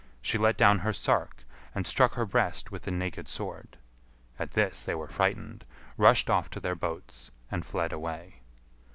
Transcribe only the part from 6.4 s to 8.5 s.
to their boats, and fled away.